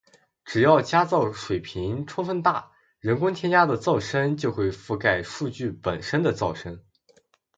[0.45, 6.83] 只要加噪水平充分大，人工添加的噪声就会覆盖数据本身的噪声